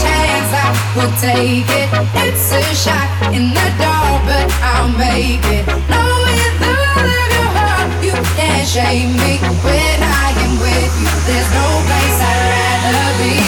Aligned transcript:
chance, 0.00 0.50
I 0.54 0.68
will 0.96 1.12
take 1.20 1.68
it. 1.68 1.88
It's 2.24 2.52
a 2.52 2.62
shot 2.74 3.08
in 3.34 3.50
the 3.50 3.68
dark, 3.76 4.22
but 4.24 4.48
I'll 4.62 4.92
make 4.96 5.44
it. 5.52 5.64
Knowing 5.90 6.52
the 6.62 6.72
love 6.72 7.32
your 7.34 7.48
heart, 7.56 7.90
you 8.04 8.14
can't 8.38 8.66
shame 8.66 9.12
me 9.18 9.38
when 9.64 9.98
I 10.00 10.32
am 10.44 10.52
with 10.60 10.92
you. 11.00 11.10
There's 11.28 11.50
no 11.52 11.66
place 11.88 12.18
I'd 12.22 12.40
rather 12.52 13.12
be. 13.18 13.41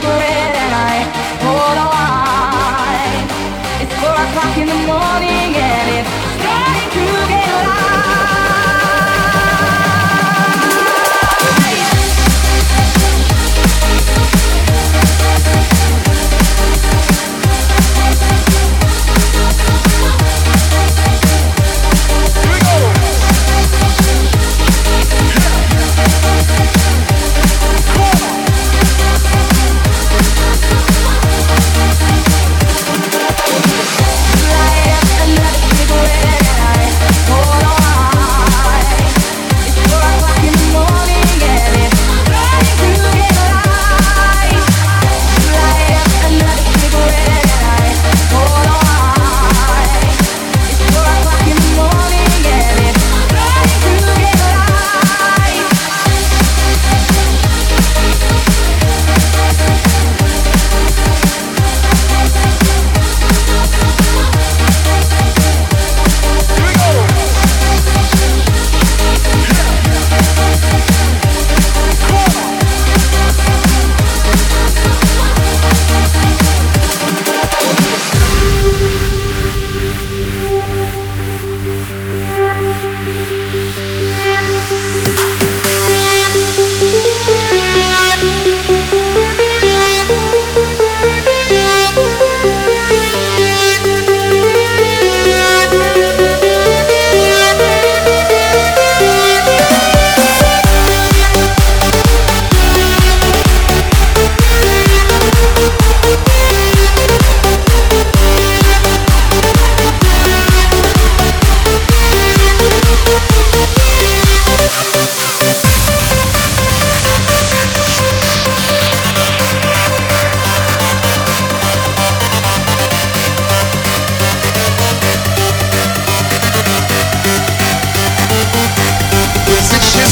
Cigarette 0.00 0.37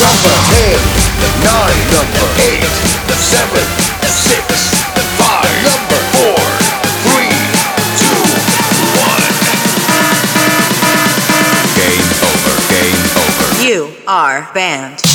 number 0.00 0.32
10, 0.32 0.72
the 1.20 1.30
9, 1.44 1.52
number 1.92 2.26
8, 2.40 2.64
the 3.08 3.16
7, 3.16 3.52
the 4.00 4.08
6, 4.08 4.40
the 4.96 5.04
5, 5.20 5.52
number 5.68 6.00
4, 6.16 6.32
3, 7.12 7.28
2, 8.00 8.16
1. 8.96 9.20
Game 11.76 12.08
over, 12.24 12.54
game 12.72 13.04
over. 13.20 13.46
You 13.62 13.92
are 14.06 14.48
banned. 14.54 15.11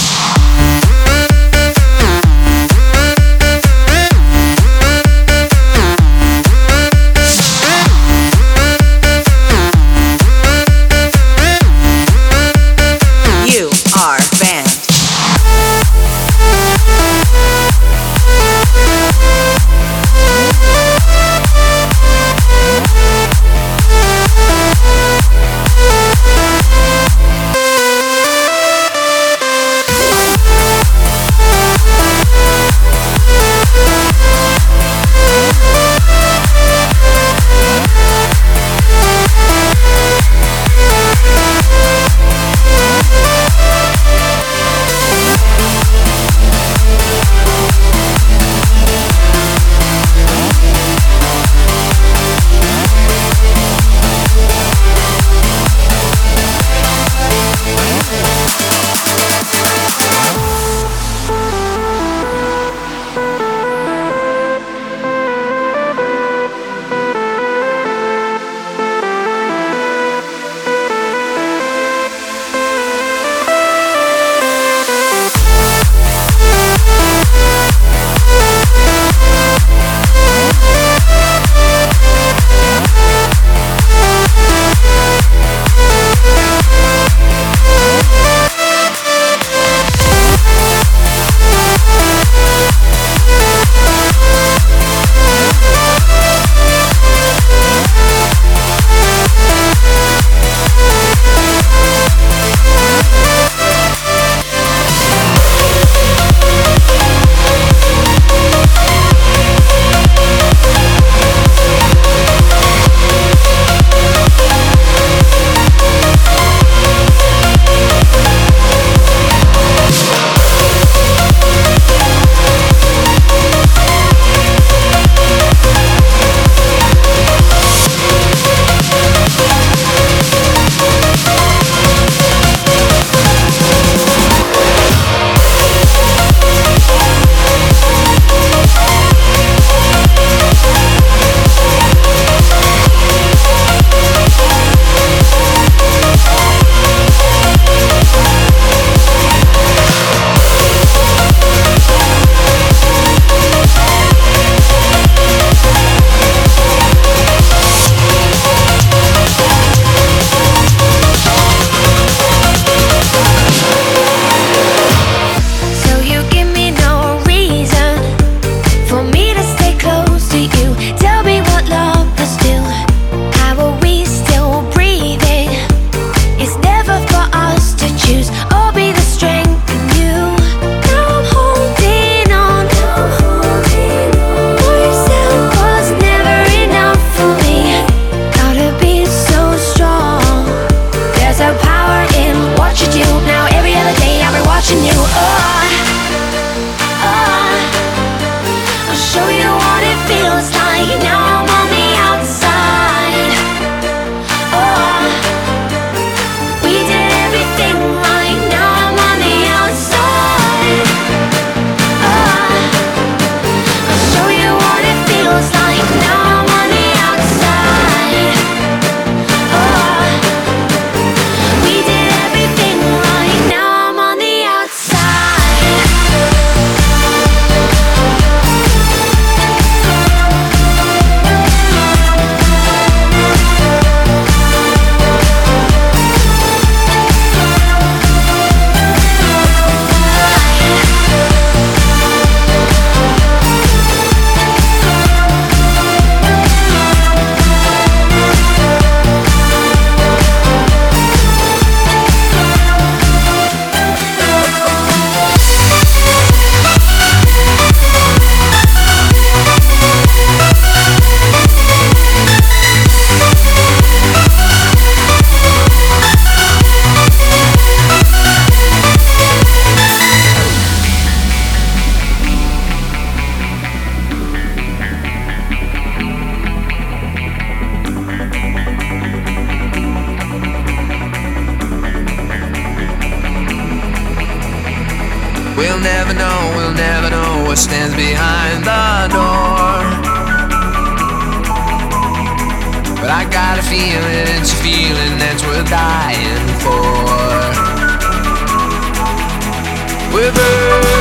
We're 300.17 300.31
burning. 300.31 300.96